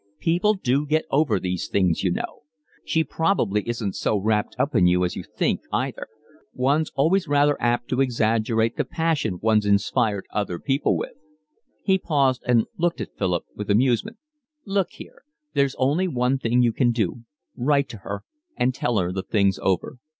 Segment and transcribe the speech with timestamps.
[0.17, 2.39] People do get over these things, you know.
[2.83, 6.07] She probably isn't so wrapped up in you as you think, either.
[6.55, 11.13] One's always rather apt to exaggerate the passion one's inspired other people with."
[11.83, 14.17] He paused and looked at Philip with amusement.
[14.65, 15.21] "Look here,
[15.53, 17.21] there's only one thing you can do.
[17.55, 18.23] Write to her,
[18.57, 19.97] and tell her the thing's over.